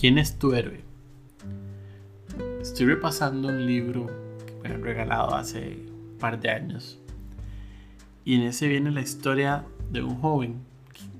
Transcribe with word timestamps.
¿Quién 0.00 0.16
es 0.16 0.38
tu 0.38 0.52
héroe? 0.52 0.84
Estoy 2.60 2.86
repasando 2.86 3.48
un 3.48 3.66
libro 3.66 4.06
que 4.46 4.54
me 4.62 4.72
han 4.72 4.80
regalado 4.80 5.34
hace 5.34 5.88
un 5.90 6.18
par 6.20 6.38
de 6.38 6.50
años. 6.50 7.00
Y 8.24 8.36
en 8.36 8.42
ese 8.42 8.68
viene 8.68 8.92
la 8.92 9.00
historia 9.00 9.64
de 9.90 10.04
un 10.04 10.20
joven 10.20 10.60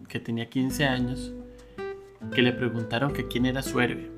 que 0.07 0.21
tenía 0.21 0.49
15 0.49 0.85
años 0.87 1.33
que 2.33 2.41
le 2.41 2.53
preguntaron 2.53 3.13
que 3.13 3.27
quién 3.27 3.47
era 3.47 3.63
su 3.63 3.81
héroe. 3.81 4.13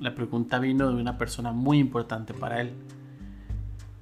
La 0.00 0.14
pregunta 0.14 0.58
vino 0.58 0.88
de 0.88 0.98
una 0.98 1.18
persona 1.18 1.52
muy 1.52 1.78
importante 1.78 2.32
para 2.32 2.62
él. 2.62 2.72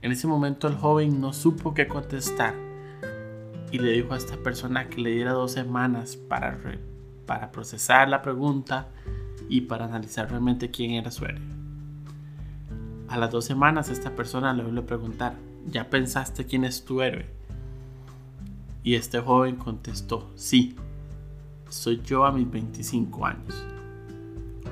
En 0.03 0.13
ese 0.13 0.29
momento 0.29 0.69
el 0.69 0.77
joven 0.77 1.21
no 1.21 1.33
supo 1.33 1.75
qué 1.75 1.89
contestar 1.89 2.55
y 3.73 3.81
le 3.81 3.91
dijo 3.91 4.15
a 4.15 4.19
esta 4.19 4.37
persona 4.37 4.89
que 4.89 5.01
le 5.01 5.11
diera 5.11 5.33
dos 5.33 5.51
semanas 5.51 6.15
para, 6.15 6.61
para 7.27 7.51
procesar 7.51 8.09
la 8.09 8.23
pregunta 8.23 8.87
y 9.49 9.63
para 9.63 9.87
analizar 9.87 10.31
realmente 10.31 10.71
quién 10.71 10.93
era 10.93 11.11
su 11.11 11.25
héroe. 11.25 11.43
A 13.09 13.17
las 13.19 13.31
dos 13.31 13.45
semanas 13.45 13.89
esta 13.89 14.15
persona 14.15 14.53
le 14.53 14.63
vuelve 14.63 14.81
a 14.81 14.87
preguntar, 14.87 15.37
¿ya 15.71 15.89
pensaste 15.89 16.45
quién 16.45 16.65
es 16.65 16.85
tu 16.85 17.01
héroe? 17.03 17.27
Y 18.83 18.95
este 18.95 19.21
joven 19.21 19.57
contestó, 19.57 20.31
sí, 20.35 20.77
soy 21.69 22.01
yo 22.05 22.25
a 22.25 22.33
mis 22.33 22.51
25 22.51 23.27
años. 23.27 23.67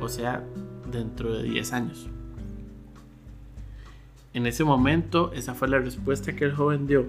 O 0.01 0.09
sea, 0.09 0.45
dentro 0.91 1.33
de 1.35 1.45
10 1.45 1.73
años. 1.73 2.09
En 4.33 4.47
ese 4.47 4.65
momento, 4.65 5.33
esa 5.33 5.55
fue 5.55 5.69
la 5.69 5.79
respuesta 5.79 6.35
que 6.35 6.45
el 6.45 6.55
joven 6.55 6.87
dio. 6.87 7.07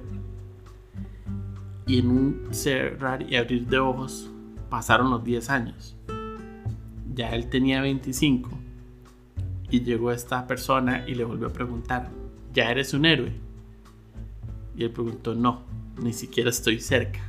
Y 1.87 1.99
en 1.99 2.09
un 2.09 2.47
cerrar 2.51 3.23
y 3.23 3.35
abrir 3.35 3.67
de 3.67 3.79
ojos, 3.79 4.29
pasaron 4.69 5.09
los 5.09 5.23
10 5.23 5.49
años 5.49 5.95
ya 7.15 7.29
él 7.29 7.49
tenía 7.49 7.81
25 7.81 8.49
y 9.71 9.81
llegó 9.81 10.11
esta 10.11 10.45
persona 10.45 11.05
y 11.07 11.15
le 11.15 11.23
volvió 11.23 11.47
a 11.47 11.53
preguntar, 11.53 12.11
¿ya 12.53 12.69
eres 12.69 12.93
un 12.93 13.05
héroe? 13.05 13.31
Y 14.77 14.83
él 14.83 14.91
preguntó, 14.91 15.33
no, 15.33 15.63
ni 16.01 16.13
siquiera 16.13 16.49
estoy 16.49 16.79
cerca. 16.79 17.21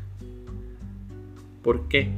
¿Por 1.63 1.89
qué? 1.89 2.13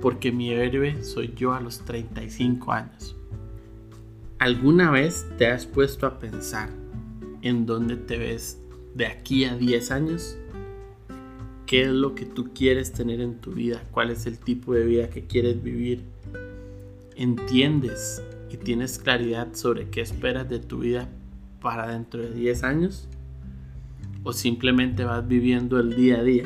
Porque 0.00 0.32
mi 0.32 0.50
héroe 0.50 1.04
soy 1.04 1.34
yo 1.36 1.54
a 1.54 1.60
los 1.60 1.80
35 1.84 2.72
años. 2.72 3.16
¿Alguna 4.38 4.90
vez 4.90 5.26
te 5.36 5.46
has 5.46 5.66
puesto 5.66 6.06
a 6.06 6.18
pensar 6.18 6.70
en 7.42 7.66
dónde 7.66 7.96
te 7.96 8.16
ves 8.16 8.58
de 8.94 9.06
aquí 9.06 9.44
a 9.44 9.54
10 9.56 9.90
años? 9.90 10.36
¿Qué 11.70 11.82
es 11.82 11.90
lo 11.90 12.16
que 12.16 12.26
tú 12.26 12.50
quieres 12.52 12.92
tener 12.92 13.20
en 13.20 13.36
tu 13.36 13.52
vida? 13.52 13.80
¿Cuál 13.92 14.10
es 14.10 14.26
el 14.26 14.40
tipo 14.40 14.74
de 14.74 14.84
vida 14.84 15.08
que 15.08 15.28
quieres 15.28 15.62
vivir? 15.62 16.02
entiendes 17.14 18.24
y 18.50 18.56
tienes 18.56 18.98
claridad 18.98 19.54
sobre 19.54 19.88
qué 19.88 20.00
esperas 20.00 20.48
de 20.48 20.58
tu 20.58 20.80
vida 20.80 21.08
para 21.60 21.86
dentro 21.86 22.22
de 22.22 22.34
10 22.34 22.64
años? 22.64 23.08
¿O 24.24 24.32
simplemente 24.32 25.04
vas 25.04 25.28
viviendo 25.28 25.78
el 25.78 25.94
día 25.94 26.18
a 26.18 26.24
día? 26.24 26.44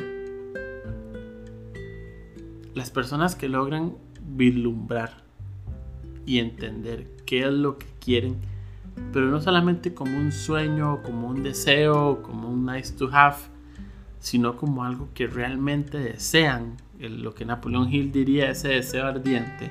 Las 2.75 2.91
personas 2.91 3.35
que 3.35 3.49
logran 3.49 3.95
vislumbrar 4.37 5.23
y 6.27 6.37
entender 6.37 7.07
qué 7.25 7.47
es 7.47 7.51
lo 7.51 7.79
que 7.79 7.87
quieren, 7.99 8.35
pero 9.11 9.25
no 9.31 9.41
solamente 9.41 9.95
como 9.95 10.19
un 10.19 10.31
sueño, 10.31 11.01
como 11.01 11.29
un 11.29 11.41
deseo, 11.41 12.21
como 12.21 12.47
un 12.47 12.67
nice 12.67 12.93
to 12.93 13.09
have, 13.11 13.54
sino 14.25 14.57
como 14.57 14.83
algo 14.83 15.09
que 15.13 15.27
realmente 15.27 15.99
desean, 15.99 16.77
lo 16.99 17.35
que 17.35 17.45
Napoleón 17.45 17.93
Hill 17.93 18.11
diría 18.11 18.49
ese 18.49 18.69
deseo 18.69 19.05
ardiente 19.05 19.69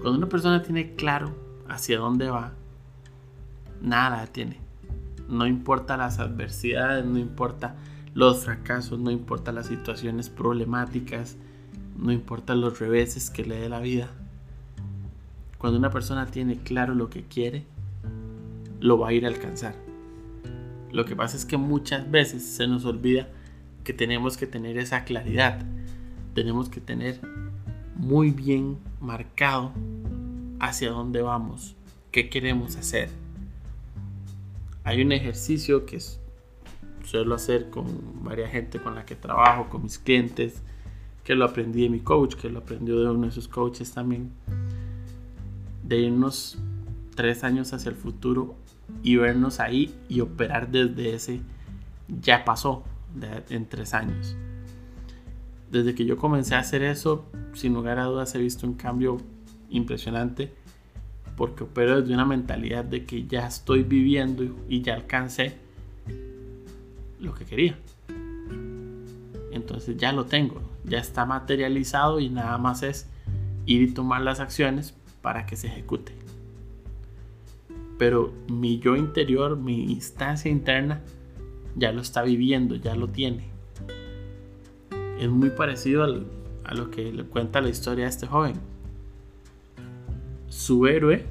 cuando 0.00 0.18
una 0.18 0.28
persona 0.28 0.62
tiene 0.62 0.94
claro 0.96 1.34
hacia 1.66 1.98
dónde 1.98 2.30
va, 2.30 2.52
nada 3.82 4.18
la 4.18 4.26
tiene. 4.26 4.58
No 5.30 5.46
importa 5.46 5.98
las 5.98 6.18
adversidades, 6.18 7.06
no 7.06 7.18
importa 7.18 7.74
los 8.14 8.44
fracasos, 8.44 8.98
no 8.98 9.10
importa 9.10 9.50
las 9.50 9.66
situaciones 9.66 10.28
problemáticas, 10.28 11.38
no 11.98 12.10
importa 12.10 12.54
los 12.54 12.78
reveses 12.80 13.28
que 13.30 13.44
le 13.44 13.58
dé 13.58 13.70
la 13.70 13.80
vida. 13.80 14.08
Cuando 15.56 15.78
una 15.78 15.90
persona 15.90 16.26
tiene 16.26 16.58
claro 16.58 16.94
lo 16.94 17.08
que 17.08 17.24
quiere, 17.24 17.64
lo 18.80 18.98
va 18.98 19.08
a 19.08 19.12
ir 19.12 19.24
a 19.24 19.28
alcanzar. 19.28 19.74
Lo 20.94 21.04
que 21.04 21.16
pasa 21.16 21.36
es 21.36 21.44
que 21.44 21.56
muchas 21.56 22.08
veces 22.08 22.44
se 22.44 22.68
nos 22.68 22.84
olvida 22.84 23.28
que 23.82 23.92
tenemos 23.92 24.36
que 24.36 24.46
tener 24.46 24.78
esa 24.78 25.02
claridad. 25.02 25.60
Tenemos 26.34 26.68
que 26.68 26.80
tener 26.80 27.18
muy 27.96 28.30
bien 28.30 28.78
marcado 29.00 29.72
hacia 30.60 30.90
dónde 30.90 31.20
vamos, 31.20 31.74
qué 32.12 32.30
queremos 32.30 32.76
hacer. 32.76 33.08
Hay 34.84 35.02
un 35.02 35.10
ejercicio 35.10 35.84
que 35.84 35.98
suelo 37.04 37.34
hacer 37.34 37.70
con 37.70 38.22
varias 38.22 38.52
gente 38.52 38.80
con 38.80 38.94
la 38.94 39.04
que 39.04 39.16
trabajo, 39.16 39.68
con 39.70 39.82
mis 39.82 39.98
clientes, 39.98 40.62
que 41.24 41.34
lo 41.34 41.44
aprendí 41.44 41.82
de 41.82 41.88
mi 41.88 41.98
coach, 41.98 42.36
que 42.36 42.48
lo 42.48 42.60
aprendió 42.60 43.00
de 43.00 43.10
uno 43.10 43.26
de 43.26 43.32
sus 43.32 43.48
coaches 43.48 43.90
también, 43.90 44.30
de 45.82 45.98
irnos 45.98 46.56
tres 47.14 47.44
años 47.44 47.72
hacia 47.72 47.90
el 47.90 47.96
futuro 47.96 48.56
y 49.02 49.16
vernos 49.16 49.60
ahí 49.60 49.94
y 50.08 50.20
operar 50.20 50.70
desde 50.70 51.14
ese 51.14 51.40
ya 52.08 52.44
pasó 52.44 52.84
en 53.48 53.66
tres 53.66 53.94
años 53.94 54.36
desde 55.74 55.94
que 55.96 56.04
yo 56.04 56.16
comencé 56.16 56.54
a 56.54 56.60
hacer 56.60 56.82
eso, 56.84 57.24
sin 57.52 57.74
lugar 57.74 57.98
a 57.98 58.04
dudas 58.04 58.32
he 58.36 58.38
visto 58.38 58.64
un 58.64 58.74
cambio 58.74 59.18
impresionante 59.70 60.52
porque 61.36 61.64
opero 61.64 62.00
desde 62.00 62.14
una 62.14 62.24
mentalidad 62.24 62.84
de 62.84 63.04
que 63.04 63.26
ya 63.26 63.48
estoy 63.48 63.82
viviendo 63.82 64.44
y 64.68 64.82
ya 64.82 64.94
alcancé 64.94 65.58
lo 67.18 67.34
que 67.34 67.44
quería. 67.44 67.76
Entonces 69.50 69.96
ya 69.96 70.12
lo 70.12 70.26
tengo, 70.26 70.62
ya 70.84 70.98
está 70.98 71.26
materializado 71.26 72.20
y 72.20 72.28
nada 72.28 72.56
más 72.56 72.84
es 72.84 73.08
ir 73.66 73.82
y 73.82 73.92
tomar 73.92 74.22
las 74.22 74.38
acciones 74.38 74.94
para 75.22 75.44
que 75.44 75.56
se 75.56 75.66
ejecute. 75.66 76.23
Pero 77.98 78.32
mi 78.48 78.78
yo 78.78 78.96
interior, 78.96 79.56
mi 79.56 79.92
instancia 79.92 80.50
interna, 80.50 81.02
ya 81.76 81.92
lo 81.92 82.00
está 82.00 82.22
viviendo, 82.22 82.76
ya 82.76 82.94
lo 82.94 83.08
tiene 83.08 83.54
es 85.18 85.30
muy 85.30 85.50
parecido 85.50 86.04
a 86.04 86.74
lo 86.74 86.90
que 86.90 87.12
le 87.12 87.24
cuenta 87.24 87.60
la 87.60 87.68
historia 87.68 88.04
de 88.04 88.10
este 88.10 88.26
joven. 88.26 88.54
Su 90.48 90.86
héroe 90.86 91.24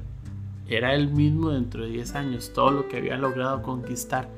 era 0.68 0.94
el 0.94 1.10
mismo 1.10 1.50
dentro 1.50 1.84
de 1.84 1.90
10 1.90 2.14
años, 2.14 2.52
todo 2.52 2.70
lo 2.70 2.88
que 2.88 2.98
había 2.98 3.16
logrado 3.16 3.62
conquistar, 3.62 4.28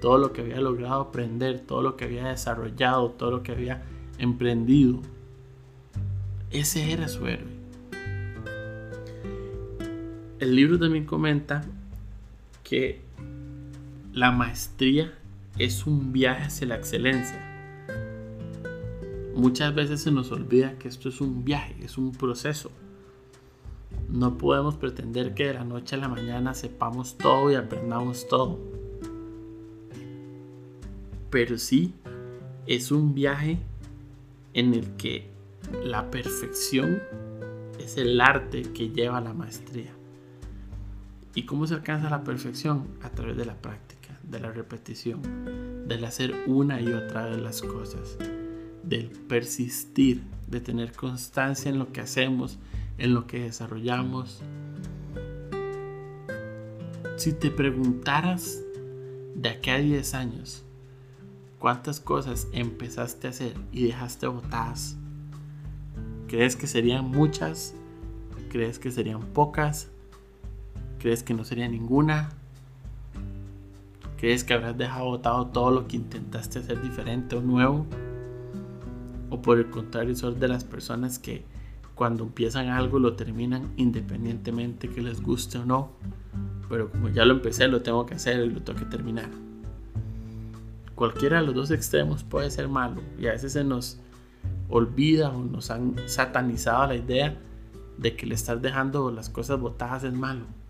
todo 0.00 0.18
lo 0.18 0.32
que 0.32 0.42
había 0.42 0.60
logrado 0.60 1.02
aprender, 1.02 1.60
todo 1.60 1.82
lo 1.82 1.96
que 1.96 2.04
había 2.04 2.28
desarrollado, 2.28 3.10
todo 3.10 3.30
lo 3.30 3.42
que 3.42 3.52
había 3.52 3.82
emprendido. 4.18 5.00
Ese 6.50 6.92
era 6.92 7.08
su 7.08 7.26
héroe. 7.26 7.51
El 10.42 10.56
libro 10.56 10.76
también 10.76 11.04
comenta 11.04 11.64
que 12.64 13.00
la 14.12 14.32
maestría 14.32 15.16
es 15.56 15.86
un 15.86 16.12
viaje 16.12 16.42
hacia 16.42 16.66
la 16.66 16.74
excelencia 16.74 17.52
Muchas 19.36 19.72
veces 19.72 20.00
se 20.00 20.10
nos 20.10 20.32
olvida 20.32 20.76
que 20.80 20.88
esto 20.88 21.10
es 21.10 21.20
un 21.20 21.44
viaje, 21.44 21.76
es 21.80 21.96
un 21.96 22.10
proceso. 22.10 22.72
No 24.08 24.36
podemos 24.36 24.74
pretender 24.74 25.32
que 25.32 25.46
de 25.46 25.54
la 25.54 25.62
noche 25.62 25.94
a 25.94 25.98
la 25.98 26.08
mañana 26.08 26.54
sepamos 26.54 27.16
todo 27.16 27.48
y 27.52 27.54
aprendamos 27.54 28.26
todo. 28.26 28.58
Pero 31.30 31.56
sí 31.56 31.94
es 32.66 32.90
un 32.90 33.14
viaje 33.14 33.60
en 34.54 34.74
el 34.74 34.96
que 34.96 35.30
la 35.84 36.10
perfección 36.10 37.00
es 37.78 37.96
el 37.96 38.20
arte 38.20 38.62
que 38.62 38.88
lleva 38.88 39.18
a 39.18 39.20
la 39.20 39.34
maestría. 39.34 40.01
¿Y 41.34 41.44
cómo 41.44 41.66
se 41.66 41.74
alcanza 41.74 42.10
la 42.10 42.24
perfección? 42.24 42.88
A 43.02 43.08
través 43.08 43.36
de 43.38 43.46
la 43.46 43.54
práctica, 43.54 44.18
de 44.22 44.38
la 44.38 44.52
repetición, 44.52 45.22
del 45.88 46.04
hacer 46.04 46.34
una 46.46 46.80
y 46.80 46.92
otra 46.92 47.26
vez 47.26 47.40
las 47.40 47.62
cosas, 47.62 48.18
del 48.82 49.08
persistir, 49.08 50.22
de 50.48 50.60
tener 50.60 50.92
constancia 50.92 51.70
en 51.70 51.78
lo 51.78 51.90
que 51.90 52.02
hacemos, 52.02 52.58
en 52.98 53.14
lo 53.14 53.26
que 53.26 53.44
desarrollamos. 53.44 54.42
Si 57.16 57.32
te 57.32 57.50
preguntaras 57.50 58.60
de 59.34 59.48
aquí 59.48 59.70
a 59.70 59.78
10 59.78 60.14
años, 60.14 60.64
¿cuántas 61.58 61.98
cosas 61.98 62.46
empezaste 62.52 63.28
a 63.28 63.30
hacer 63.30 63.54
y 63.72 63.84
dejaste 63.84 64.26
botadas? 64.26 64.98
¿Crees 66.28 66.56
que 66.56 66.66
serían 66.66 67.06
muchas? 67.06 67.74
¿Crees 68.50 68.78
que 68.78 68.90
serían 68.90 69.22
pocas? 69.32 69.91
¿Crees 71.02 71.24
que 71.24 71.34
no 71.34 71.42
sería 71.42 71.66
ninguna? 71.66 72.28
¿Crees 74.18 74.44
que 74.44 74.54
habrás 74.54 74.78
dejado 74.78 75.06
botado 75.06 75.48
todo 75.48 75.72
lo 75.72 75.88
que 75.88 75.96
intentaste 75.96 76.60
hacer 76.60 76.80
diferente 76.80 77.34
o 77.34 77.42
nuevo? 77.42 77.86
¿O 79.28 79.42
por 79.42 79.58
el 79.58 79.68
contrario, 79.68 80.14
sos 80.14 80.38
de 80.38 80.46
las 80.46 80.62
personas 80.62 81.18
que 81.18 81.44
cuando 81.96 82.22
empiezan 82.22 82.68
algo 82.68 83.00
lo 83.00 83.16
terminan 83.16 83.72
independientemente 83.76 84.88
que 84.90 85.02
les 85.02 85.20
guste 85.20 85.58
o 85.58 85.66
no? 85.66 85.90
Pero 86.68 86.88
como 86.88 87.08
ya 87.08 87.24
lo 87.24 87.34
empecé, 87.34 87.66
lo 87.66 87.82
tengo 87.82 88.06
que 88.06 88.14
hacer 88.14 88.38
y 88.46 88.50
lo 88.50 88.62
tengo 88.62 88.78
que 88.78 88.86
terminar. 88.86 89.30
Cualquiera 90.94 91.40
de 91.40 91.46
los 91.46 91.56
dos 91.56 91.72
extremos 91.72 92.22
puede 92.22 92.48
ser 92.52 92.68
malo 92.68 93.02
y 93.18 93.26
a 93.26 93.32
veces 93.32 93.54
se 93.54 93.64
nos 93.64 93.98
olvida 94.68 95.30
o 95.30 95.42
nos 95.42 95.72
han 95.72 95.96
satanizado 96.06 96.86
la 96.86 96.94
idea 96.94 97.36
de 97.98 98.14
que 98.14 98.24
le 98.24 98.36
estás 98.36 98.62
dejando 98.62 99.10
las 99.10 99.30
cosas 99.30 99.58
botadas 99.58 100.04
es 100.04 100.12
malo. 100.12 100.61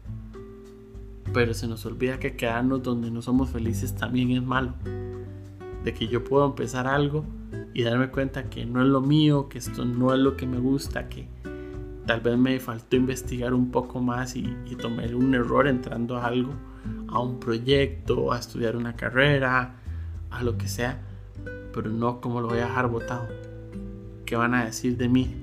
Pero 1.33 1.55
se 1.55 1.67
nos 1.67 1.87
olvida 1.87 2.19
que 2.19 2.37
quedarnos 2.37 2.83
donde 2.83 3.11
no 3.11 3.23
somos 3.23 3.51
felices 3.51 3.95
también 3.95 4.31
es 4.33 4.43
malo. 4.43 4.75
De 5.85 5.95
que 5.95 6.07
yo 6.07 6.23
puedo 6.23 6.47
empezar 6.47 6.87
algo 6.87 7.25
y 7.75 7.83
darme 7.83 8.11
cuenta 8.11 8.51
que 8.51 8.67
no 8.67 8.83
es 8.83 8.89
lo 8.89 9.01
mío, 9.01 9.49
que 9.49 9.59
esto 9.59 9.85
no 9.85 10.13
es 10.13 10.21
lo 10.21 10.37
que 10.37 10.47
me 10.47 10.59
gusta, 10.59 11.09
que 11.09 11.29
tal 12.07 12.21
vez 12.21 12.37
me 12.37 12.61
faltó 12.61 12.97
investigar 12.97 13.55
un 13.55 13.71
poco 13.71 14.01
más 14.01 14.37
y, 14.37 14.57
y 14.67 14.77
tomé 14.77 15.15
un 15.15 15.35
error 15.35 15.67
entrando 15.67 16.17
a 16.19 16.27
algo, 16.27 16.53
a 17.09 17.21
un 17.21 17.41
proyecto, 17.41 18.33
a 18.33 18.39
estudiar 18.39 18.77
una 18.77 18.95
carrera, 18.95 19.77
a 20.31 20.43
lo 20.43 20.59
que 20.59 20.69
sea, 20.69 21.01
pero 21.73 21.91
no 21.91 22.21
como 22.21 22.41
lo 22.41 22.49
voy 22.49 22.59
a 22.59 22.67
dejar 22.67 22.89
botado. 22.89 23.29
¿Qué 24.27 24.37
van 24.37 24.55
a 24.55 24.65
decir 24.65 24.97
de 24.97 25.09
mí? 25.09 25.35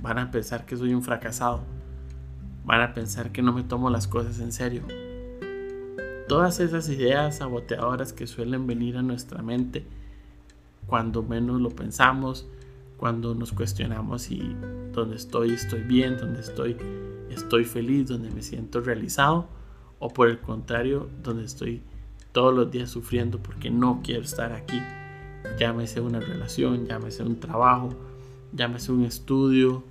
Van 0.00 0.18
a 0.18 0.30
pensar 0.30 0.64
que 0.64 0.76
soy 0.76 0.94
un 0.94 1.02
fracasado. 1.02 1.62
Van 2.64 2.80
a 2.80 2.94
pensar 2.94 3.32
que 3.32 3.42
no 3.42 3.52
me 3.52 3.62
tomo 3.62 3.90
las 3.90 4.06
cosas 4.06 4.40
en 4.40 4.52
serio. 4.52 4.82
Todas 6.28 6.60
esas 6.60 6.90
ideas 6.90 7.38
saboteadoras 7.38 8.12
que 8.12 8.26
suelen 8.26 8.66
venir 8.66 8.98
a 8.98 9.02
nuestra 9.02 9.42
mente 9.42 9.86
cuando 10.86 11.22
menos 11.22 11.58
lo 11.58 11.70
pensamos, 11.70 12.46
cuando 12.98 13.34
nos 13.34 13.52
cuestionamos 13.52 14.22
si 14.22 14.54
donde 14.92 15.16
estoy 15.16 15.52
estoy 15.52 15.80
bien, 15.84 16.18
donde 16.18 16.40
estoy 16.40 16.76
estoy 17.30 17.64
feliz, 17.64 18.08
donde 18.08 18.30
me 18.30 18.42
siento 18.42 18.82
realizado, 18.82 19.48
o 20.00 20.10
por 20.10 20.28
el 20.28 20.38
contrario, 20.38 21.08
donde 21.22 21.44
estoy 21.44 21.82
todos 22.32 22.54
los 22.54 22.70
días 22.70 22.90
sufriendo 22.90 23.38
porque 23.42 23.70
no 23.70 24.02
quiero 24.04 24.22
estar 24.22 24.52
aquí. 24.52 24.82
Llámese 25.58 26.02
una 26.02 26.20
relación, 26.20 26.86
llámese 26.86 27.22
un 27.22 27.40
trabajo, 27.40 27.88
llámese 28.52 28.92
un 28.92 29.04
estudio. 29.04 29.82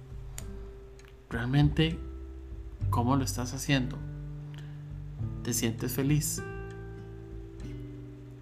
Realmente, 1.32 1.98
¿cómo 2.92 3.16
lo 3.16 3.24
estás 3.24 3.56
haciendo? 3.56 3.98
¿Te 5.48 5.54
sientes 5.54 5.94
feliz? 5.94 6.44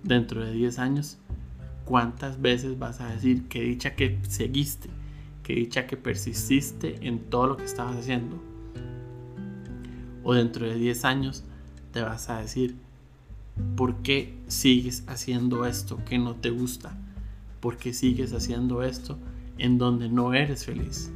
Dentro 0.01 0.43
de 0.43 0.51
10 0.53 0.79
años, 0.79 1.19
¿cuántas 1.85 2.41
veces 2.41 2.79
vas 2.79 2.99
a 2.99 3.09
decir 3.09 3.47
que 3.47 3.61
dicha 3.61 3.93
que 3.93 4.17
seguiste, 4.27 4.89
que 5.43 5.53
dicha 5.53 5.85
que 5.85 5.97
persististe 5.97 7.07
en 7.07 7.19
todo 7.19 7.45
lo 7.45 7.57
que 7.57 7.65
estabas 7.65 7.97
haciendo? 7.97 8.41
O 10.23 10.33
dentro 10.33 10.65
de 10.65 10.73
10 10.73 11.05
años 11.05 11.43
te 11.91 12.01
vas 12.01 12.27
a 12.31 12.39
decir, 12.39 12.75
¿por 13.77 13.97
qué 13.97 14.39
sigues 14.47 15.03
haciendo 15.05 15.67
esto 15.67 16.03
que 16.05 16.17
no 16.17 16.33
te 16.33 16.49
gusta? 16.49 16.97
¿Por 17.59 17.77
qué 17.77 17.93
sigues 17.93 18.33
haciendo 18.33 18.81
esto 18.81 19.19
en 19.59 19.77
donde 19.77 20.09
no 20.09 20.33
eres 20.33 20.65
feliz? 20.65 21.11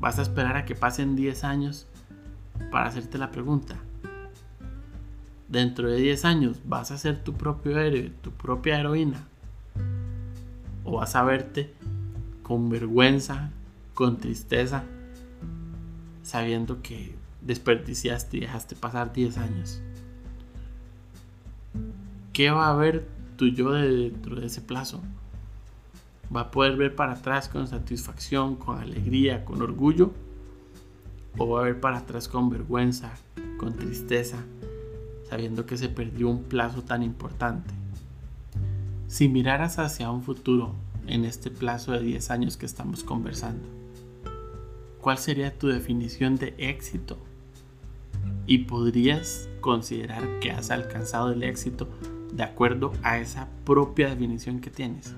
Vas 0.00 0.18
a 0.18 0.22
esperar 0.22 0.56
a 0.56 0.64
que 0.64 0.74
pasen 0.74 1.14
10 1.14 1.44
años 1.44 1.86
para 2.72 2.86
hacerte 2.86 3.16
la 3.16 3.30
pregunta. 3.30 3.76
Dentro 5.52 5.90
de 5.90 5.98
10 5.98 6.24
años 6.24 6.60
vas 6.64 6.92
a 6.92 6.96
ser 6.96 7.22
tu 7.22 7.34
propio 7.34 7.78
héroe, 7.78 8.10
tu 8.22 8.30
propia 8.30 8.80
heroína. 8.80 9.28
O 10.82 10.92
vas 10.92 11.14
a 11.14 11.22
verte 11.24 11.74
con 12.42 12.70
vergüenza, 12.70 13.50
con 13.92 14.16
tristeza, 14.16 14.84
sabiendo 16.22 16.80
que 16.80 17.14
desperdiciaste 17.42 18.38
y 18.38 18.40
dejaste 18.40 18.76
pasar 18.76 19.12
10 19.12 19.36
años. 19.36 19.82
¿Qué 22.32 22.50
va 22.50 22.70
a 22.70 22.74
ver 22.74 23.06
tu 23.36 23.48
yo 23.48 23.72
dentro 23.72 24.36
de 24.36 24.46
ese 24.46 24.62
plazo? 24.62 25.02
¿Va 26.34 26.40
a 26.40 26.50
poder 26.50 26.78
ver 26.78 26.94
para 26.94 27.12
atrás 27.12 27.50
con 27.50 27.68
satisfacción, 27.68 28.56
con 28.56 28.78
alegría, 28.78 29.44
con 29.44 29.60
orgullo? 29.60 30.14
¿O 31.36 31.46
va 31.46 31.60
a 31.60 31.64
ver 31.64 31.78
para 31.78 31.98
atrás 31.98 32.26
con 32.26 32.48
vergüenza, 32.48 33.12
con 33.58 33.76
tristeza, 33.76 34.38
sabiendo 35.32 35.64
que 35.64 35.78
se 35.78 35.88
perdió 35.88 36.28
un 36.28 36.42
plazo 36.42 36.82
tan 36.82 37.02
importante? 37.02 37.72
Si 39.06 39.30
miraras 39.30 39.78
hacia 39.78 40.10
un 40.10 40.22
futuro 40.22 40.74
en 41.06 41.24
este 41.24 41.50
plazo 41.50 41.92
de 41.92 42.00
10 42.00 42.30
años 42.30 42.58
que 42.58 42.66
estamos 42.66 43.02
conversando, 43.02 43.66
¿cuál 45.00 45.16
sería 45.16 45.58
tu 45.58 45.68
definición 45.68 46.36
de 46.36 46.54
éxito? 46.58 47.16
¿Y 48.46 48.58
podrías 48.64 49.48
considerar 49.62 50.22
que 50.40 50.50
has 50.50 50.70
alcanzado 50.70 51.32
el 51.32 51.44
éxito 51.44 51.88
de 52.30 52.42
acuerdo 52.42 52.92
a 53.02 53.16
esa 53.16 53.48
propia 53.64 54.10
definición 54.10 54.60
que 54.60 54.68
tienes. 54.68 55.14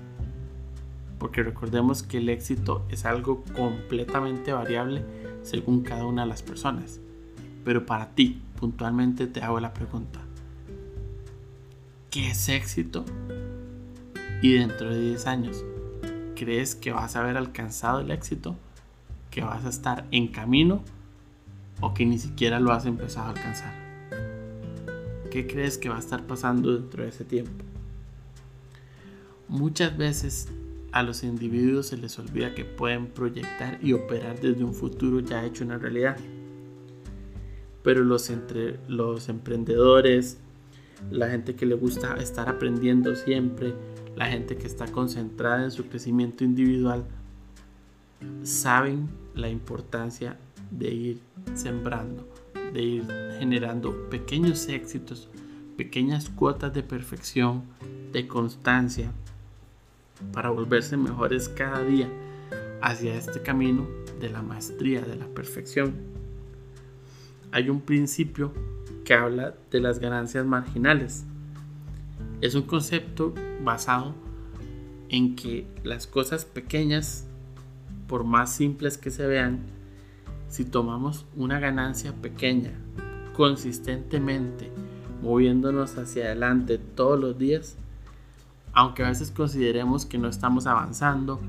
Porque 1.19 1.43
recordemos 1.43 2.03
que 2.03 2.19
el 2.19 2.29
éxito 2.29 2.85
es 2.87 3.03
algo 3.03 3.43
completamente 3.53 4.53
variable 4.53 5.03
según 5.43 5.83
cada 5.83 6.05
una 6.05 6.21
de 6.21 6.29
las 6.29 6.41
personas. 6.41 7.01
Pero 7.65 7.85
para 7.85 8.11
ti, 8.11 8.41
puntualmente 8.65 9.27
te 9.27 9.43
hago 9.43 9.59
la 9.59 9.75
pregunta. 9.75 10.19
¿Qué 12.09 12.31
es 12.31 12.49
éxito? 12.49 13.05
Y 14.41 14.53
dentro 14.53 14.91
de 14.91 14.99
10 14.99 15.27
años, 15.27 15.63
¿crees 16.35 16.73
que 16.73 16.91
vas 16.91 17.15
a 17.15 17.19
haber 17.19 17.37
alcanzado 17.37 17.99
el 17.99 18.09
éxito? 18.09 18.55
¿Que 19.29 19.41
vas 19.41 19.65
a 19.65 19.69
estar 19.69 20.07
en 20.09 20.29
camino? 20.29 20.81
¿O 21.79 21.93
que 21.93 22.07
ni 22.07 22.17
siquiera 22.17 22.59
lo 22.59 22.71
has 22.71 22.87
empezado 22.87 23.27
a 23.27 23.29
alcanzar? 23.33 23.71
¿Qué 25.29 25.45
crees 25.45 25.77
que 25.77 25.89
va 25.89 25.97
a 25.97 25.99
estar 25.99 26.25
pasando 26.25 26.73
dentro 26.73 27.03
de 27.03 27.09
ese 27.09 27.23
tiempo? 27.23 27.63
Muchas 29.47 29.95
veces 29.95 30.49
a 30.91 31.03
los 31.03 31.23
individuos 31.23 31.89
se 31.89 31.97
les 31.97 32.17
olvida 32.17 32.55
que 32.55 32.65
pueden 32.65 33.05
proyectar 33.05 33.77
y 33.83 33.93
operar 33.93 34.39
desde 34.39 34.63
un 34.63 34.73
futuro 34.73 35.19
ya 35.19 35.45
hecho 35.45 35.63
una 35.63 35.77
realidad. 35.77 36.17
Pero 37.85 38.03
los, 38.03 38.29
entre, 38.29 38.79
los 38.89 39.29
emprendedores, 39.29 40.39
la 41.09 41.29
gente 41.29 41.55
que 41.55 41.65
le 41.65 41.75
gusta 41.75 42.15
estar 42.15 42.49
aprendiendo 42.49 43.15
siempre, 43.15 43.73
la 44.17 44.25
gente 44.25 44.57
que 44.57 44.67
está 44.67 44.87
concentrada 44.87 45.63
en 45.63 45.71
su 45.71 45.87
crecimiento 45.87 46.43
individual, 46.43 47.05
saben 48.43 49.07
la 49.35 49.47
importancia 49.47 50.37
de 50.69 50.93
ir 50.93 51.19
sembrando 51.53 52.27
de 52.75 52.81
ir 52.81 53.05
generando 53.39 54.09
pequeños 54.09 54.67
éxitos, 54.67 55.29
pequeñas 55.77 56.29
cuotas 56.29 56.73
de 56.73 56.83
perfección, 56.83 57.63
de 58.11 58.27
constancia, 58.27 59.11
para 60.33 60.49
volverse 60.49 60.97
mejores 60.97 61.49
cada 61.49 61.81
día 61.83 62.09
hacia 62.81 63.15
este 63.15 63.41
camino 63.41 63.87
de 64.19 64.29
la 64.29 64.41
maestría, 64.41 65.01
de 65.01 65.15
la 65.15 65.27
perfección. 65.27 65.95
Hay 67.55 67.69
un 67.69 67.79
principio 67.79 68.51
que 69.05 69.13
habla 69.13 69.55
de 69.71 69.79
las 69.79 69.99
ganancias 69.99 70.45
marginales. 70.45 71.23
Es 72.41 72.53
un 72.53 72.63
concepto 72.63 73.33
basado 73.63 74.13
en 75.07 75.37
que 75.37 75.65
las 75.81 76.05
cosas 76.05 76.43
pequeñas, 76.43 77.25
por 78.09 78.25
más 78.25 78.53
simples 78.53 78.97
que 78.97 79.09
se 79.09 79.25
vean, 79.25 79.61
si 80.49 80.65
tomamos 80.65 81.25
una 81.37 81.61
ganancia 81.61 82.11
pequeña 82.11 82.73
consistentemente, 83.31 84.69
moviéndonos 85.21 85.97
hacia 85.97 86.25
adelante 86.25 86.77
todos 86.77 87.17
los 87.17 87.37
días, 87.37 87.77
aunque 88.73 89.05
a 89.05 89.07
veces 89.07 89.31
consideremos 89.31 90.05
que 90.05 90.17
no 90.17 90.27
estamos 90.27 90.67
avanzando 90.67 91.39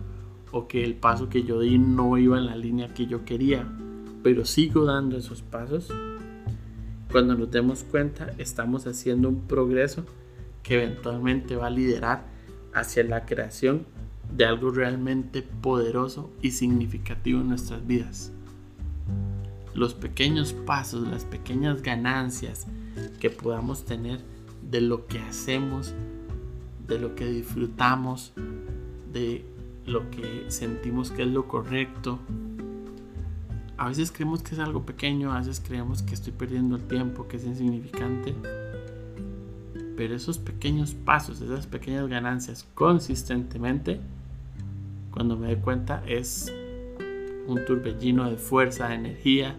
o 0.53 0.69
que 0.69 0.85
el 0.85 0.95
paso 0.95 1.29
que 1.29 1.43
yo 1.43 1.59
di 1.59 1.79
no 1.79 2.17
iba 2.17 2.39
en 2.39 2.47
la 2.47 2.55
línea 2.55 2.95
que 2.95 3.07
yo 3.09 3.25
quería, 3.25 3.67
pero 4.27 4.45
sigo 4.45 4.85
dando 4.87 5.17
esos 5.17 5.41
pasos, 5.41 5.89
Cuando 7.13 7.37
nos 7.37 7.49
demos 7.49 7.85
cuenta, 7.85 8.33
estamos 8.39 8.89
haciendo 8.89 9.29
un 9.29 9.43
progreso 9.43 10.05
que 10.65 10.75
eventualmente 10.75 11.55
va 11.55 11.69
a 11.69 11.71
liderar 11.71 12.27
hacia 12.75 13.05
la 13.05 13.25
creación 13.25 13.87
de 14.37 14.45
algo 14.45 14.73
realmente 14.73 15.43
poderoso 15.43 16.33
y 16.43 16.51
significativo 16.51 17.41
en 17.41 17.51
nuestras 17.51 17.87
vidas. 17.87 18.33
Los 19.75 19.95
pequeños 19.95 20.53
pasos, 20.53 21.07
las 21.07 21.25
pequeñas 21.25 21.81
ganancias 21.83 22.67
que 23.21 23.31
podamos 23.31 23.85
tener 23.85 24.19
de 24.69 24.81
lo 24.81 25.07
que 25.07 25.21
hacemos, 25.21 25.95
de 26.89 26.99
lo 26.99 27.15
que 27.15 27.27
disfrutamos, 27.27 28.33
de 29.13 29.45
lo 29.85 30.11
que 30.11 30.47
sentimos 30.49 31.13
que 31.13 31.23
es 31.23 31.29
lo 31.29 31.47
correcto. 31.47 32.19
A 33.79 33.89
veces 33.89 34.11
creemos 34.11 34.43
que 34.43 34.55
es 34.55 34.59
algo 34.59 34.87
pequeño, 34.87 35.33
a 35.33 35.39
veces 35.39 35.61
creemos 35.61 36.03
que 36.03 36.15
estoy 36.15 36.33
perdiendo 36.33 36.77
el 36.77 36.83
tiempo, 36.83 37.29
que 37.29 37.37
es 37.37 37.45
insignificante. 37.45 38.35
Pero 39.97 40.15
esos 40.15 40.39
pequeños 40.39 40.95
pasos, 40.95 41.43
esas 41.43 41.67
pequeñas 41.67 42.09
ganancias 42.09 42.67
consistentemente, 42.75 44.01
cuando 45.11 45.37
me 45.37 45.49
doy 45.49 45.57
cuenta 45.57 46.03
es 46.07 46.53
un 47.47 47.65
turbellino 47.67 48.31
de 48.31 48.37
fuerza, 48.39 48.89
de 48.89 48.95
energía, 48.95 49.59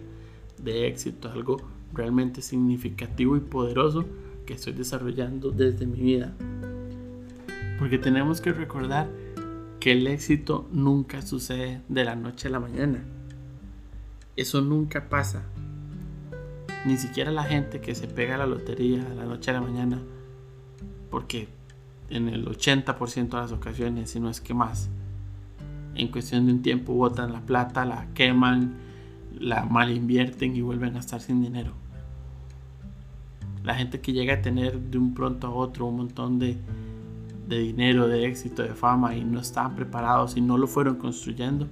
de 0.62 0.88
éxito, 0.88 1.30
algo 1.30 1.58
realmente 1.92 2.42
significativo 2.42 3.36
y 3.36 3.40
poderoso 3.40 4.04
que 4.46 4.54
estoy 4.54 4.72
desarrollando 4.72 5.52
desde 5.52 5.86
mi 5.86 6.00
vida. 6.00 6.34
Porque 7.78 7.98
tenemos 7.98 8.40
que 8.40 8.52
recordar 8.52 9.08
que 9.78 9.92
el 9.92 10.08
éxito 10.08 10.68
nunca 10.72 11.22
sucede 11.22 11.82
de 11.88 12.04
la 12.04 12.16
noche 12.16 12.48
a 12.48 12.50
la 12.50 12.58
mañana. 12.58 13.04
Eso 14.38 14.60
nunca 14.60 15.08
pasa. 15.08 15.42
Ni 16.86 16.96
siquiera 16.96 17.32
la 17.32 17.42
gente 17.42 17.80
que 17.80 17.96
se 17.96 18.06
pega 18.06 18.36
a 18.36 18.38
la 18.38 18.46
lotería 18.46 19.02
de 19.02 19.16
la 19.16 19.24
noche 19.24 19.50
a 19.50 19.54
la 19.54 19.60
mañana, 19.60 20.00
porque 21.10 21.48
en 22.08 22.28
el 22.28 22.46
80% 22.46 23.30
de 23.30 23.36
las 23.36 23.50
ocasiones, 23.50 24.10
si 24.10 24.20
no 24.20 24.30
es 24.30 24.40
que 24.40 24.54
más, 24.54 24.90
en 25.96 26.06
cuestión 26.12 26.46
de 26.46 26.52
un 26.52 26.62
tiempo 26.62 26.94
botan 26.94 27.32
la 27.32 27.40
plata, 27.40 27.84
la 27.84 28.06
queman, 28.14 28.74
la 29.40 29.64
mal 29.64 29.90
invierten 29.90 30.54
y 30.54 30.60
vuelven 30.60 30.94
a 30.94 31.00
estar 31.00 31.20
sin 31.20 31.42
dinero. 31.42 31.72
La 33.64 33.74
gente 33.74 34.00
que 34.00 34.12
llega 34.12 34.34
a 34.34 34.40
tener 34.40 34.78
de 34.78 34.98
un 34.98 35.14
pronto 35.14 35.48
a 35.48 35.50
otro 35.50 35.86
un 35.86 35.96
montón 35.96 36.38
de, 36.38 36.56
de 37.48 37.58
dinero, 37.58 38.06
de 38.06 38.26
éxito, 38.26 38.62
de 38.62 38.74
fama 38.74 39.16
y 39.16 39.24
no 39.24 39.40
están 39.40 39.74
preparados 39.74 40.36
y 40.36 40.40
no 40.40 40.56
lo 40.56 40.68
fueron 40.68 40.94
construyendo, 40.94 41.66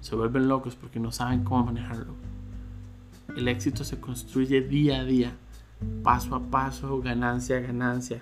se 0.00 0.16
vuelven 0.16 0.48
locos 0.48 0.76
porque 0.76 1.00
no 1.00 1.12
saben 1.12 1.44
cómo 1.44 1.66
manejarlo. 1.66 2.14
El 3.36 3.48
éxito 3.48 3.84
se 3.84 4.00
construye 4.00 4.60
día 4.60 5.00
a 5.00 5.04
día, 5.04 5.32
paso 6.02 6.34
a 6.34 6.40
paso, 6.40 7.00
ganancia 7.00 7.58
a 7.58 7.60
ganancia, 7.60 8.20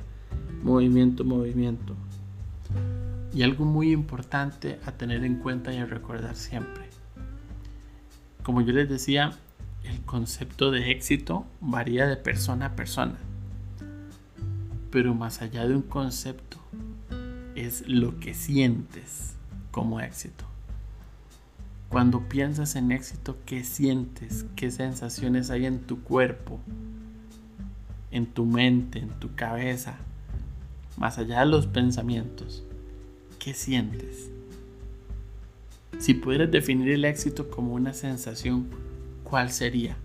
movimiento 0.63 1.23
a 1.23 1.27
movimiento. 1.27 1.95
Y 3.33 3.43
algo 3.43 3.65
muy 3.65 3.93
importante 3.93 4.81
a 4.85 4.93
tener 4.93 5.25
en 5.25 5.37
cuenta 5.37 5.73
y 5.73 5.79
a 5.79 5.87
recordar 5.87 6.37
siempre. 6.37 6.89
Como 8.43 8.61
yo 8.63 8.73
les 8.73 8.89
decía, 8.89 9.33
el 9.85 10.01
concepto 10.03 10.71
de 10.71 10.91
éxito 10.91 11.47
varía 11.61 12.07
de 12.07 12.17
persona 12.17 12.67
a 12.67 12.77
persona. 12.77 13.19
Pero 14.91 15.15
más 15.15 15.43
allá 15.43 15.67
de 15.67 15.75
un 15.75 15.83
concepto, 15.83 16.57
es 17.55 17.87
lo 17.87 18.19
que 18.19 18.35
sientes 18.35 19.35
como 19.71 20.01
éxito. 20.01 20.45
Cuando 21.89 22.29
piensas 22.29 22.77
en 22.77 22.93
éxito, 22.93 23.39
¿qué 23.47 23.65
sientes? 23.65 24.45
¿Qué 24.57 24.71
sensaciones 24.71 25.49
hay 25.49 25.65
en 25.65 25.81
tu 25.81 26.03
cuerpo? 26.03 26.61
En 28.11 28.27
tu 28.27 28.45
mente, 28.45 28.99
en 28.99 29.09
tu 29.09 29.35
cabeza. 29.35 29.97
Más 30.99 31.17
allá 31.17 31.41
de 31.41 31.47
los 31.47 31.67
pensamientos. 31.67 32.63
¿Qué 33.39 33.55
sientes? 33.55 34.31
Si 35.99 36.13
pudieras 36.13 36.51
definir 36.51 36.91
el 36.91 37.07
éxito 37.07 37.49
como 37.49 37.73
una 37.73 37.95
sensación, 37.95 38.67
¿cuál 39.25 39.51
sería? 39.51 39.97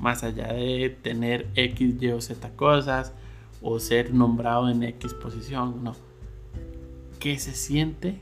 Más 0.00 0.24
allá 0.24 0.52
de 0.52 0.90
tener 1.02 1.46
X, 1.54 2.02
Y 2.02 2.08
o 2.08 2.20
Z 2.20 2.50
cosas 2.56 3.12
o 3.62 3.78
ser 3.78 4.12
nombrado 4.12 4.68
en 4.68 4.82
X 4.82 5.14
posición, 5.14 5.84
no. 5.84 5.94
¿Qué 7.20 7.38
se 7.38 7.54
siente 7.54 8.18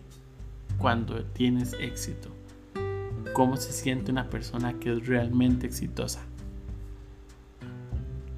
cuando 0.79 1.25
tienes 1.25 1.75
éxito? 1.75 2.31
¿Cómo 3.35 3.57
se 3.57 3.73
siente 3.73 4.13
una 4.13 4.31
persona 4.31 4.79
que 4.79 4.93
es 4.93 5.07
realmente 5.07 5.67
exitosa? 5.67 6.23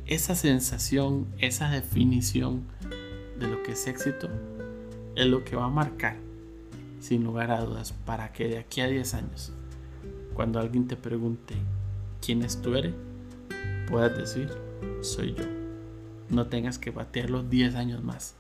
Esa 0.07 0.35
sensación, 0.35 1.27
esa 1.39 1.71
definición 1.71 2.65
de 3.39 3.47
lo 3.47 3.63
que 3.63 3.73
es 3.73 3.87
éxito 3.87 4.29
es 5.15 5.27
lo 5.27 5.45
que 5.45 5.55
va 5.55 5.67
a 5.67 5.71
marcar, 5.71 6.17
sin 6.99 7.25
lugar 7.25 7.51
a 7.51 7.61
dudas, 7.61 7.93
para 8.05 8.33
que 8.33 8.49
de 8.49 8.59
aquí 8.59 8.81
a 8.81 8.89
10 8.89 9.15
años, 9.15 9.53
cuando 10.35 10.59
alguien 10.59 10.89
te 10.89 10.97
pregunte 10.97 11.55
quién 12.25 12.43
es 12.43 12.61
tú 12.61 12.75
eres, 12.75 12.95
puedas 13.89 14.17
decir, 14.17 14.51
soy 15.03 15.35
yo. 15.35 15.45
No 16.31 16.47
tengas 16.47 16.79
que 16.79 16.91
batear 16.91 17.29
los 17.29 17.51
10 17.51 17.75
años 17.75 18.03
más. 18.03 18.35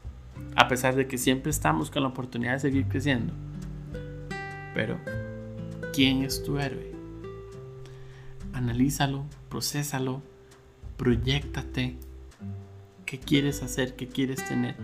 A 0.56 0.68
pesar 0.68 0.94
de 0.96 1.06
que 1.06 1.18
siempre 1.18 1.50
estamos 1.50 1.90
con 1.90 2.02
la 2.02 2.08
oportunidad 2.08 2.54
de 2.54 2.60
seguir 2.60 2.86
creciendo. 2.88 3.32
Pero, 4.80 4.98
¿quién 5.92 6.22
es 6.22 6.42
tu 6.42 6.58
héroe? 6.58 6.90
Analízalo, 8.54 9.26
procésalo, 9.50 10.22
proyectate. 10.96 11.98
¿Qué 13.04 13.18
quieres 13.20 13.62
hacer? 13.62 13.94
¿Qué 13.94 14.08
quieres 14.08 14.42
tener? 14.48 14.76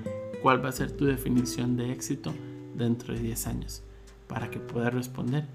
cuál 0.42 0.62
va 0.62 0.68
a 0.68 0.72
ser 0.72 0.92
tu 0.92 1.06
definición 1.06 1.78
de 1.78 1.92
éxito 1.92 2.34
dentro 2.74 3.14
de 3.14 3.20
10 3.20 3.46
años 3.46 3.82
para 4.28 4.50
que 4.50 4.58
puedas 4.58 4.92
responder 4.92 5.46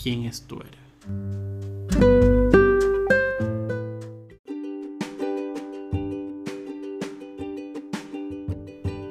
quién 0.00 0.22
es 0.22 0.42
tu 0.42 0.60
héroe. 0.60 0.78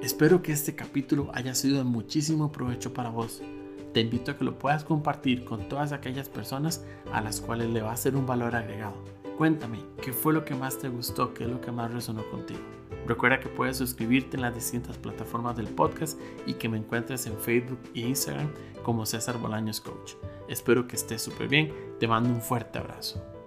Espero 0.01 0.41
que 0.41 0.53
este 0.53 0.73
capítulo 0.73 1.29
haya 1.33 1.53
sido 1.53 1.79
de 1.79 1.83
muchísimo 1.83 2.53
provecho 2.53 2.93
para 2.93 3.09
vos. 3.09 3.41
Te 3.93 4.01
invito 4.01 4.31
a 4.31 4.37
que 4.37 4.43
lo 4.43 4.59
puedas 4.59 4.83
compartir 4.83 5.45
con 5.45 5.67
todas 5.67 5.91
aquellas 5.91 6.29
personas 6.29 6.85
a 7.11 7.21
las 7.21 7.41
cuales 7.41 7.69
le 7.69 7.81
va 7.81 7.91
a 7.91 7.97
ser 7.97 8.15
un 8.15 8.25
valor 8.25 8.55
agregado. 8.55 8.95
Cuéntame, 9.37 9.79
¿qué 10.01 10.13
fue 10.13 10.33
lo 10.33 10.45
que 10.45 10.53
más 10.53 10.77
te 10.77 10.89
gustó? 10.89 11.33
¿Qué 11.33 11.45
es 11.45 11.49
lo 11.49 11.61
que 11.61 11.71
más 11.71 11.93
resonó 11.93 12.23
contigo? 12.29 12.59
Recuerda 13.07 13.39
que 13.39 13.49
puedes 13.49 13.77
suscribirte 13.77 14.37
en 14.37 14.41
las 14.41 14.53
distintas 14.53 14.97
plataformas 14.97 15.57
del 15.57 15.67
podcast 15.67 16.19
y 16.45 16.53
que 16.53 16.69
me 16.69 16.77
encuentres 16.77 17.25
en 17.25 17.37
Facebook 17.39 17.79
e 17.95 18.01
Instagram 18.01 18.49
como 18.83 19.05
César 19.05 19.37
Bolaños 19.39 19.81
Coach. 19.81 20.13
Espero 20.47 20.87
que 20.87 20.95
estés 20.95 21.21
súper 21.21 21.47
bien. 21.47 21.73
Te 21.99 22.07
mando 22.07 22.29
un 22.29 22.41
fuerte 22.41 22.77
abrazo. 22.77 23.38